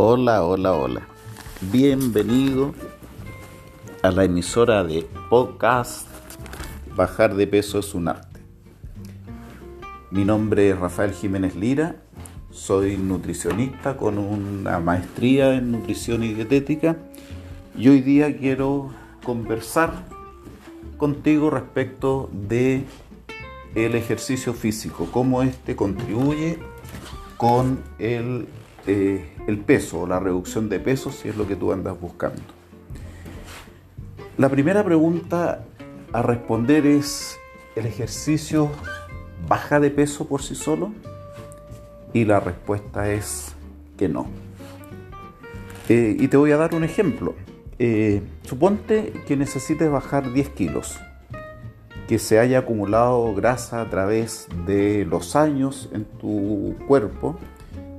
Hola, 0.00 0.44
hola, 0.44 0.74
hola. 0.74 1.08
Bienvenido 1.60 2.72
a 4.04 4.12
la 4.12 4.22
emisora 4.22 4.84
de 4.84 5.04
podcast 5.28 6.06
Bajar 6.94 7.34
de 7.34 7.48
peso 7.48 7.80
es 7.80 7.96
un 7.96 8.06
arte. 8.06 8.38
Mi 10.12 10.24
nombre 10.24 10.70
es 10.70 10.78
Rafael 10.78 11.12
Jiménez 11.12 11.56
Lira, 11.56 11.96
soy 12.52 12.96
nutricionista 12.96 13.96
con 13.96 14.18
una 14.18 14.78
maestría 14.78 15.54
en 15.54 15.72
nutrición 15.72 16.22
y 16.22 16.32
dietética 16.32 16.96
y 17.76 17.88
hoy 17.88 18.00
día 18.00 18.38
quiero 18.38 18.92
conversar 19.24 20.04
contigo 20.96 21.50
respecto 21.50 22.30
de 22.32 22.84
el 23.74 23.96
ejercicio 23.96 24.54
físico, 24.54 25.08
cómo 25.10 25.42
este 25.42 25.74
contribuye 25.74 26.60
con 27.36 27.82
el, 27.98 28.46
eh, 28.88 29.22
el 29.46 29.58
peso 29.58 30.00
o 30.00 30.06
la 30.06 30.18
reducción 30.18 30.70
de 30.70 30.80
peso 30.80 31.12
si 31.12 31.28
es 31.28 31.36
lo 31.36 31.46
que 31.46 31.56
tú 31.56 31.72
andas 31.72 32.00
buscando. 32.00 32.40
La 34.38 34.48
primera 34.48 34.82
pregunta 34.82 35.62
a 36.10 36.22
responder 36.22 36.86
es, 36.86 37.38
¿el 37.76 37.84
ejercicio 37.84 38.70
baja 39.46 39.78
de 39.78 39.90
peso 39.90 40.26
por 40.26 40.40
sí 40.40 40.54
solo? 40.54 40.90
Y 42.14 42.24
la 42.24 42.40
respuesta 42.40 43.12
es 43.12 43.54
que 43.98 44.08
no. 44.08 44.26
Eh, 45.90 46.16
y 46.18 46.28
te 46.28 46.38
voy 46.38 46.52
a 46.52 46.56
dar 46.56 46.74
un 46.74 46.82
ejemplo. 46.82 47.34
Eh, 47.78 48.22
suponte 48.44 49.12
que 49.26 49.36
necesites 49.36 49.90
bajar 49.90 50.32
10 50.32 50.48
kilos, 50.48 50.98
que 52.08 52.18
se 52.18 52.38
haya 52.38 52.60
acumulado 52.60 53.34
grasa 53.34 53.82
a 53.82 53.90
través 53.90 54.48
de 54.66 55.04
los 55.04 55.36
años 55.36 55.90
en 55.92 56.06
tu 56.06 56.74
cuerpo 56.86 57.38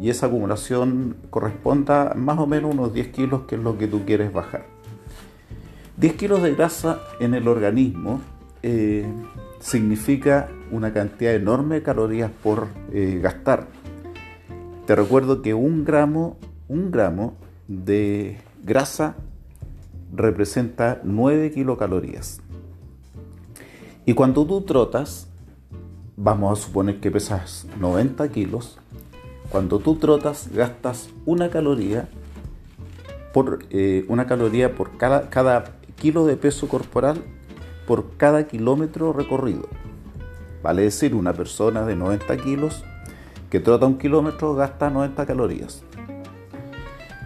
y 0.00 0.10
esa 0.10 0.26
acumulación 0.26 1.16
corresponda 1.30 2.14
más 2.14 2.38
o 2.38 2.46
menos 2.46 2.72
unos 2.72 2.92
10 2.92 3.08
kilos, 3.08 3.42
que 3.42 3.56
es 3.56 3.62
lo 3.62 3.76
que 3.78 3.88
tú 3.88 4.04
quieres 4.04 4.32
bajar. 4.32 4.66
10 5.96 6.14
kilos 6.14 6.42
de 6.42 6.54
grasa 6.54 7.00
en 7.18 7.34
el 7.34 7.48
organismo 7.48 8.20
eh, 8.62 9.06
significa 9.58 10.48
una 10.70 10.92
cantidad 10.92 11.34
enorme 11.34 11.76
de 11.76 11.82
calorías 11.82 12.30
por 12.42 12.68
eh, 12.92 13.18
gastar. 13.20 13.66
Te 14.86 14.94
recuerdo 14.94 15.42
que 15.42 15.54
un 15.54 15.84
gramo, 15.84 16.38
un 16.68 16.90
gramo 16.90 17.34
de 17.66 18.38
grasa 18.62 19.16
representa 20.14 21.00
9 21.02 21.50
kilocalorías. 21.50 22.40
Y 24.06 24.14
cuando 24.14 24.46
tú 24.46 24.62
trotas, 24.62 25.28
vamos 26.16 26.58
a 26.58 26.62
suponer 26.62 27.00
que 27.00 27.10
pesas 27.10 27.66
90 27.78 28.28
kilos, 28.30 28.78
cuando 29.50 29.78
tú 29.78 29.96
trotas 29.96 30.50
gastas 30.52 31.10
una 31.24 31.48
caloría 31.48 32.08
por 33.32 33.60
eh, 33.70 34.04
una 34.08 34.26
caloría 34.26 34.74
por 34.74 34.96
cada, 34.96 35.64
kilo 35.96 36.26
de 36.26 36.36
peso 36.36 36.68
corporal 36.68 37.22
por 37.86 38.16
cada 38.16 38.46
kilómetro 38.46 39.12
recorrido. 39.12 39.68
Vale 40.62 40.82
decir, 40.82 41.14
una 41.14 41.32
persona 41.32 41.84
de 41.84 41.96
90 41.96 42.36
kilos 42.38 42.84
que 43.50 43.60
trota 43.60 43.86
un 43.86 43.98
kilómetro 43.98 44.54
gasta 44.54 44.90
90 44.90 45.26
calorías. 45.26 45.82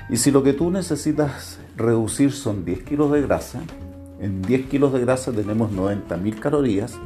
Y 0.09 0.17
si 0.17 0.31
lo 0.31 0.43
que 0.43 0.53
tú 0.53 0.71
necesitas 0.71 1.59
reducir 1.77 2.33
son 2.33 2.65
10 2.65 2.83
kilos 2.85 3.11
de 3.11 3.23
grasa, 3.23 3.61
en 4.21 4.43
10 4.43 4.67
kilos 4.67 4.93
de 4.93 5.01
grasa 5.01 5.33
tenemos 5.33 5.73
90.000 5.73 6.39
calorías, 6.39 6.99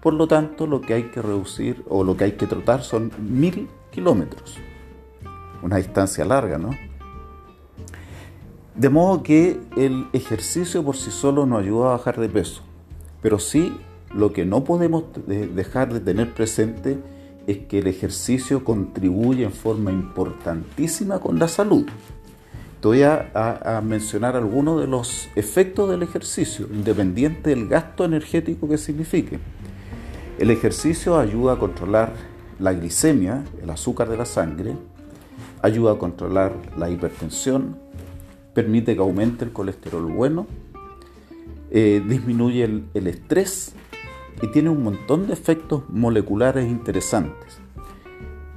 por 0.00 0.14
lo 0.14 0.26
tanto 0.26 0.66
lo 0.66 0.80
que 0.80 0.94
hay 0.94 1.02
que 1.04 1.20
reducir 1.20 1.84
o 1.88 2.04
lo 2.04 2.16
que 2.16 2.24
hay 2.24 2.32
que 2.32 2.46
trotar 2.46 2.82
son 2.82 3.10
1000 3.18 3.68
kilómetros. 3.94 4.58
Una 5.62 5.76
distancia 5.76 6.24
larga, 6.24 6.58
¿no? 6.58 6.70
De 8.74 8.88
modo 8.88 9.22
que 9.22 9.60
el 9.76 10.08
ejercicio 10.12 10.82
por 10.82 10.96
sí 10.96 11.12
solo 11.12 11.46
nos 11.46 11.62
ayuda 11.62 11.86
a 11.86 11.96
bajar 11.96 12.18
de 12.18 12.28
peso, 12.28 12.62
pero 13.22 13.38
sí 13.38 13.72
lo 14.12 14.32
que 14.32 14.44
no 14.44 14.64
podemos 14.64 15.04
dejar 15.26 15.92
de 15.92 16.00
tener 16.00 16.34
presente 16.34 16.98
es 17.46 17.58
que 17.58 17.78
el 17.78 17.86
ejercicio 17.86 18.64
contribuye 18.64 19.44
en 19.44 19.52
forma 19.52 19.92
importantísima 19.92 21.20
con 21.20 21.38
la 21.38 21.46
salud. 21.46 21.86
Te 22.80 22.88
voy 22.88 23.02
a, 23.02 23.80
mencionar 23.82 24.36
algunos 24.36 24.80
de 24.80 24.86
los 24.86 25.28
efectos 25.36 25.88
del 25.88 26.02
ejercicio, 26.02 26.66
independiente 26.70 27.50
del 27.50 27.68
gasto 27.68 28.04
energético 28.04 28.68
que 28.68 28.76
signifique. 28.76 29.38
El 30.38 30.50
ejercicio 30.50 31.18
ayuda 31.18 31.54
a 31.54 31.58
controlar 31.58 32.12
la 32.58 32.72
glicemia, 32.72 33.44
el 33.62 33.70
azúcar 33.70 34.08
de 34.08 34.16
la 34.16 34.24
sangre, 34.24 34.76
ayuda 35.62 35.92
a 35.92 35.98
controlar 35.98 36.52
la 36.76 36.90
hipertensión, 36.90 37.76
permite 38.54 38.94
que 38.94 39.00
aumente 39.00 39.44
el 39.44 39.52
colesterol 39.52 40.10
bueno, 40.12 40.46
eh, 41.70 42.02
disminuye 42.06 42.64
el 42.64 43.06
estrés 43.06 43.74
y 44.42 44.48
tiene 44.48 44.70
un 44.70 44.82
montón 44.82 45.26
de 45.26 45.32
efectos 45.32 45.82
moleculares 45.88 46.68
interesantes 46.70 47.64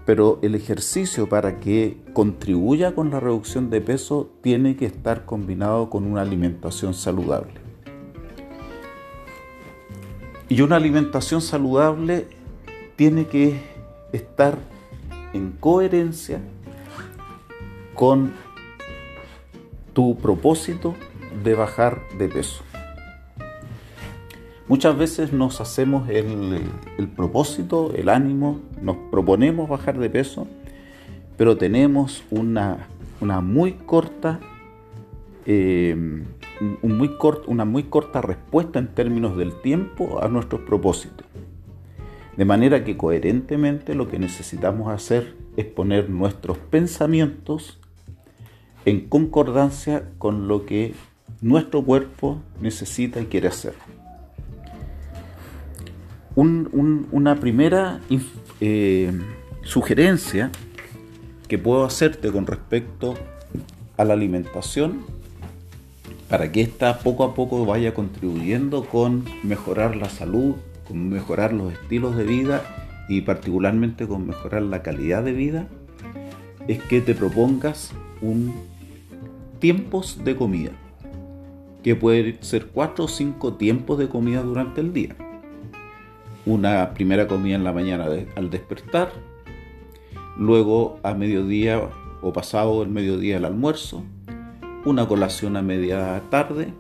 pero 0.08 0.40
el 0.42 0.56
ejercicio 0.56 1.28
para 1.28 1.60
que 1.60 1.98
contribuya 2.14 2.96
con 2.96 3.12
la 3.12 3.20
reducción 3.20 3.70
de 3.70 3.82
peso 3.82 4.32
tiene 4.42 4.78
que 4.78 4.86
estar 4.86 5.26
combinado 5.26 5.90
con 5.90 6.06
una 6.06 6.22
alimentación 6.22 6.94
saludable. 6.94 7.56
Y 10.48 10.62
una 10.62 10.78
alimentación 10.78 11.42
saludable 11.42 12.26
tiene 12.96 13.28
que 13.28 13.60
estar 14.12 14.58
en 15.34 15.52
coherencia 15.52 16.40
con 17.94 18.34
tu 19.94 20.18
propósito 20.18 20.96
de 21.44 21.56
bajar 21.56 22.02
de 22.18 22.28
peso. 22.28 22.64
Muchas 24.68 24.98
veces 24.98 25.32
nos 25.32 25.62
hacemos 25.62 26.10
el, 26.10 26.62
propósito, 27.16 27.94
el 27.96 28.10
ánimo, 28.10 28.60
nos 28.82 28.98
proponemos 29.10 29.70
bajar 29.70 29.98
de 29.98 30.10
peso, 30.10 30.46
pero 31.38 31.58
tenemos 31.58 32.24
una, 32.32 32.90
muy 33.42 33.74
corta, 33.74 34.42
eh, 35.46 35.96
un 36.82 36.98
muy 36.98 37.12
una 37.48 37.64
muy 37.64 37.84
corta 37.84 38.22
respuesta 38.22 38.78
en 38.78 38.94
términos 38.94 39.38
del 39.38 39.54
tiempo 39.62 40.22
a 40.22 40.28
nuestros 40.28 40.62
propósitos. 40.62 41.26
De 42.38 42.46
manera 42.46 42.84
que 42.84 42.96
coherentemente 42.96 43.96
lo 43.96 44.08
que 44.08 44.20
necesitamos 44.20 44.94
hacer 44.94 45.36
es 45.58 45.66
poner 45.66 46.10
nuestros 46.10 46.60
pensamientos 46.60 47.80
en 48.86 49.10
concordancia 49.10 50.08
con 50.20 50.48
lo 50.48 50.66
que 50.66 50.94
nuestro 51.42 51.84
cuerpo 51.84 52.40
necesita 52.62 53.20
y 53.20 53.26
quiere 53.26 53.48
hacer. 53.48 53.74
Una 56.36 57.36
primera 57.40 58.00
eh, 58.62 59.12
sugerencia 59.64 60.52
que 61.48 61.58
puedo 61.58 61.86
hacerte 61.86 62.32
con 62.32 62.46
respecto 62.46 63.16
a 63.98 64.06
la 64.06 64.14
alimentación 64.14 65.02
para 66.30 66.52
que 66.52 66.62
ésta 66.62 67.00
poco 67.00 67.24
a 67.24 67.34
poco 67.34 67.66
vaya 67.66 67.96
contribuyendo 67.96 68.86
con 68.86 69.26
mejorar 69.44 69.96
la 69.96 70.10
salud, 70.10 70.56
con 70.88 71.10
mejorar 71.10 71.54
los 71.54 71.74
estilos 71.74 72.16
de 72.16 72.24
vida 72.24 72.64
y 73.10 73.22
particularmente 73.22 74.08
con 74.08 74.28
mejorar 74.28 74.64
la 74.64 74.82
calidad 74.82 75.24
de 75.24 75.34
vida, 75.34 75.68
es 76.68 76.82
que 76.84 77.02
te 77.02 77.16
propongas 77.16 77.94
un 78.22 78.54
tiempos 79.60 80.24
de 80.24 80.36
comida, 80.36 80.72
que 81.84 81.96
puede 81.96 82.38
ser 82.42 82.68
cuatro 82.68 83.06
o 83.06 83.08
cinco 83.08 83.54
tiempos 83.54 83.98
de 83.98 84.10
comida 84.10 84.42
durante 84.44 84.82
el 84.82 84.94
día. 84.94 85.16
Una 86.46 86.94
primera 86.94 87.28
comida 87.28 87.56
en 87.56 87.64
la 87.64 87.74
mañana 87.74 88.08
al 88.36 88.50
despertar, 88.50 89.12
luego 90.38 91.00
a 91.04 91.14
mediodía 91.14 91.82
o 92.22 92.34
pasado 92.34 92.84
el 92.84 92.90
mediodía 92.90 93.38
el 93.38 93.46
almuerzo, 93.46 94.04
una 94.86 95.08
colación 95.08 95.58
a 95.58 95.62
media 95.62 96.22
tarde 96.30 96.74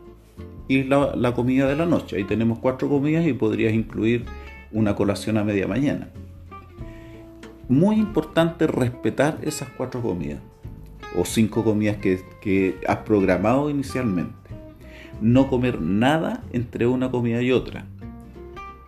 y 0.67 0.83
la, 0.83 1.33
comida 1.33 1.67
de 1.67 1.75
la 1.75 1.85
noche. 1.85 2.17
Ahí 2.17 2.23
tenemos 2.23 2.59
cuatro 2.59 2.89
comidas 2.89 3.25
y 3.25 3.33
podrías 3.33 3.73
incluir 3.73 4.25
una 4.71 4.95
colación 4.95 5.37
a 5.37 5.43
media 5.43 5.67
mañana. 5.67 6.09
Muy 7.69 7.97
importante 7.97 8.67
respetar 8.67 9.39
esas 9.41 9.69
cuatro 9.69 10.01
comidas 10.01 10.39
o 11.17 11.25
cinco 11.25 11.63
comidas 11.63 11.97
que, 11.97 12.21
que 12.41 12.75
has 12.87 12.97
programado 12.97 13.69
inicialmente. 13.69 14.35
No 15.21 15.49
comer 15.49 15.81
nada 15.81 16.43
entre 16.53 16.87
una 16.87 17.09
comida 17.09 17.41
y 17.41 17.51
otra 17.51 17.85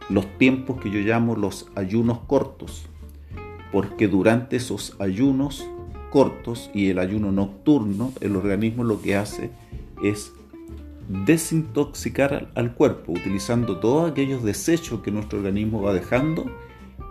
los 0.09 0.25
tiempos 0.37 0.81
que 0.81 0.89
yo 0.89 0.99
llamo 0.99 1.35
los 1.35 1.67
ayunos 1.75 2.19
cortos, 2.25 2.87
porque 3.71 4.07
durante 4.07 4.57
esos 4.57 4.95
ayunos 4.99 5.65
cortos 6.09 6.71
y 6.73 6.89
el 6.89 6.97
ayuno 6.97 7.31
nocturno, 7.31 8.11
el 8.19 8.35
organismo 8.35 8.83
lo 8.83 9.01
que 9.01 9.15
hace 9.15 9.51
es 10.03 10.33
desintoxicar 11.09 12.51
al 12.53 12.73
cuerpo, 12.75 13.13
utilizando 13.13 13.79
todos 13.79 14.11
aquellos 14.11 14.43
desechos 14.43 15.01
que 15.01 15.11
nuestro 15.11 15.39
organismo 15.39 15.81
va 15.81 15.93
dejando 15.93 16.45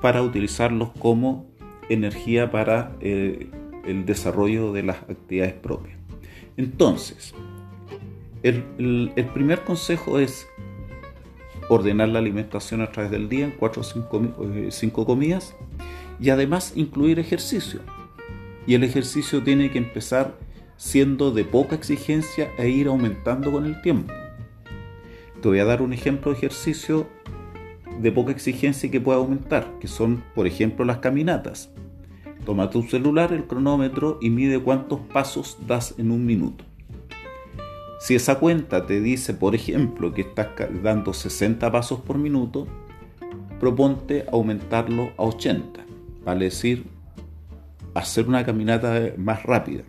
para 0.01 0.23
utilizarlos 0.23 0.91
como 0.99 1.47
energía 1.89 2.51
para 2.51 2.93
eh, 3.01 3.51
el 3.85 4.07
desarrollo 4.07 4.73
de 4.73 4.85
las 4.85 4.99
actividades 4.99 5.55
propias. 5.55 5.99
Entonces, 6.57 7.35
el, 8.45 9.13
primer 9.35 9.65
consejo 9.65 10.21
es 10.21 10.47
ordenar 11.69 12.09
la 12.09 12.21
alimentación 12.21 12.81
a 12.83 12.93
través 12.93 13.11
del 13.11 13.29
día 13.29 13.47
en 13.47 13.51
4 13.53 13.83
o 13.83 14.71
5 14.71 15.07
comidas 15.07 15.57
y 16.21 16.31
además 16.31 16.73
incluir 16.77 17.19
ejercicio. 17.19 17.81
Y 18.67 18.75
el 18.75 18.85
ejercicio 18.85 19.43
tiene 19.43 19.71
que 19.71 19.79
empezar 19.79 20.37
siendo 20.79 21.33
de 21.33 21.45
poca 21.45 21.75
exigencia 21.75 22.51
e 22.57 22.71
ir 22.71 22.87
aumentando 22.87 23.53
con 23.53 23.67
el 23.67 23.83
tiempo. 23.83 24.15
Te 25.43 25.49
voy 25.49 25.59
a 25.59 25.65
dar 25.65 25.83
un 25.83 25.93
ejemplo 25.93 26.33
de 26.33 26.39
ejercicio 26.39 27.07
de 28.01 28.13
poca 28.13 28.31
exigencia 28.31 28.87
y 28.87 28.91
que 28.91 29.01
puede 29.01 29.19
aumentar, 29.19 29.79
que 29.81 29.89
son, 29.89 30.23
por 30.35 30.47
ejemplo, 30.47 30.85
las 30.85 30.99
caminatas. 30.99 31.71
Toma 32.47 32.71
tu 32.71 32.83
celular, 32.85 33.33
el 33.33 33.47
cronómetro 33.47 34.19
y 34.23 34.31
mide 34.31 34.61
cuántos 34.61 35.01
pasos 35.01 35.59
das 35.67 35.95
en 35.99 36.13
un 36.13 36.25
minuto. 36.25 36.65
Si 37.99 38.15
esa 38.15 38.39
cuenta 38.39 38.87
te 38.87 39.01
dice, 39.01 39.35
por 39.35 39.57
ejemplo, 39.57 40.15
que 40.15 40.23
estás 40.23 40.49
dando 40.83 41.13
60 41.13 41.71
pasos 41.73 42.01
por 42.01 42.19
minuto, 42.19 42.69
proponte 43.59 44.25
aumentarlo 44.31 45.11
a 45.17 45.25
80, 45.25 45.85
vale 46.25 46.45
decir, 46.45 46.87
hacer 47.95 48.29
una 48.29 48.47
caminata 48.47 49.13
más 49.17 49.43
rápida. 49.43 49.83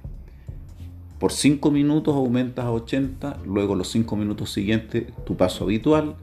Por 1.19 1.33
5 1.33 1.69
minutos 1.69 2.16
aumentas 2.16 2.66
a 2.66 2.71
80, 2.71 3.39
luego 3.45 3.75
los 3.75 3.89
5 3.89 4.16
minutos 4.16 4.51
siguientes 4.51 5.06
tu 5.25 5.36
paso 5.36 5.66
habitual, 5.66 6.16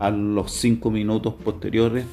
a 0.00 0.10
los 0.10 0.50
5 0.52 0.90
minutos 0.90 1.34
posteriores 1.34 2.04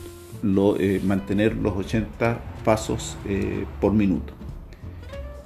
lo, 0.43 0.79
eh, 0.79 1.01
mantener 1.03 1.55
los 1.55 1.75
80 1.75 2.39
pasos 2.63 3.17
eh, 3.25 3.65
por 3.81 3.93
minuto. 3.93 4.33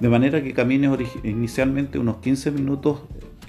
De 0.00 0.10
manera 0.10 0.42
que 0.42 0.52
camines 0.52 0.90
inicialmente 1.24 1.98
unos 1.98 2.18
15 2.18 2.50
minutos 2.50 3.00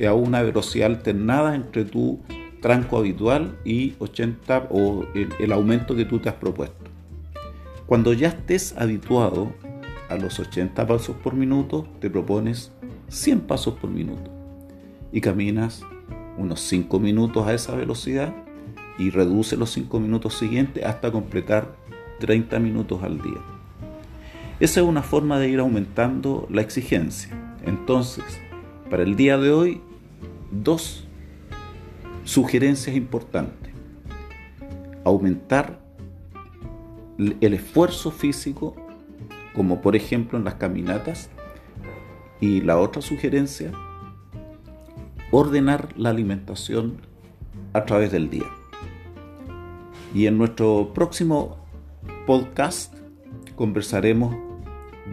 a 0.07 0.13
una 0.13 0.41
velocidad 0.41 0.91
alternada 0.91 1.55
entre 1.55 1.83
tu 1.83 2.19
tranco 2.61 2.97
habitual 2.97 3.57
y 3.65 3.95
80 3.99 4.67
o 4.69 5.03
el 5.13 5.51
aumento 5.51 5.95
que 5.95 6.05
tú 6.05 6.19
te 6.19 6.29
has 6.29 6.35
propuesto. 6.35 6.85
Cuando 7.87 8.13
ya 8.13 8.29
estés 8.29 8.73
habituado 8.77 9.51
a 10.09 10.15
los 10.15 10.39
80 10.39 10.87
pasos 10.87 11.15
por 11.17 11.33
minuto, 11.33 11.87
te 11.99 12.09
propones 12.09 12.71
100 13.13 13.41
pasos 13.41 13.75
por 13.75 13.91
minuto 13.91 14.31
y 15.11 15.21
caminas 15.21 15.83
unos 16.35 16.61
5 16.61 16.99
minutos 16.99 17.45
a 17.45 17.53
esa 17.53 17.75
velocidad 17.75 18.33
y 18.97 19.11
reduce 19.11 19.55
los 19.55 19.71
5 19.71 19.99
minutos 19.99 20.33
siguientes 20.33 20.83
hasta 20.83 21.11
completar 21.11 21.75
30 22.19 22.57
minutos 22.59 23.03
al 23.03 23.21
día. 23.21 23.39
Esa 24.59 24.81
es 24.81 24.87
una 24.87 25.03
forma 25.03 25.37
de 25.37 25.49
ir 25.49 25.59
aumentando 25.59 26.47
la 26.49 26.61
exigencia. 26.61 27.37
Entonces, 27.65 28.23
para 28.89 29.03
el 29.03 29.15
día 29.15 29.37
de 29.37 29.51
hoy, 29.51 29.81
dos 30.51 31.05
sugerencias 32.23 32.95
importantes. 32.95 33.71
Aumentar 35.03 35.79
el 37.17 37.53
esfuerzo 37.53 38.09
físico, 38.09 38.75
como 39.53 39.81
por 39.81 39.95
ejemplo 39.95 40.37
en 40.39 40.45
las 40.45 40.55
caminatas. 40.55 41.29
Y 42.43 42.59
la 42.59 42.77
otra 42.77 43.01
sugerencia, 43.01 43.71
ordenar 45.31 45.87
la 45.95 46.09
alimentación 46.09 46.97
a 47.71 47.85
través 47.85 48.11
del 48.11 48.29
día. 48.29 48.49
Y 50.13 50.27
en 50.27 50.37
nuestro 50.37 50.91
próximo 50.93 51.65
podcast 52.27 52.93
conversaremos 53.55 54.35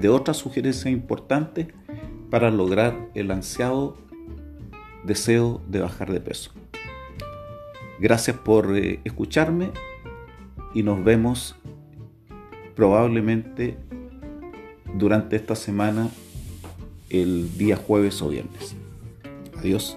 de 0.00 0.08
otras 0.08 0.38
sugerencias 0.38 0.92
importantes 0.92 1.68
para 2.30 2.50
lograr 2.50 3.08
el 3.14 3.30
ansiado 3.30 3.96
deseo 5.04 5.62
de 5.68 5.82
bajar 5.82 6.10
de 6.10 6.20
peso. 6.20 6.50
Gracias 8.00 8.36
por 8.38 8.76
eh, 8.76 8.98
escucharme 9.04 9.70
y 10.74 10.82
nos 10.82 11.04
vemos 11.04 11.54
probablemente 12.74 13.78
durante 14.94 15.36
esta 15.36 15.54
semana 15.54 16.10
el 17.10 17.58
día 17.58 17.76
jueves 17.76 18.22
o 18.22 18.28
viernes. 18.28 18.74
Adiós. 19.58 19.96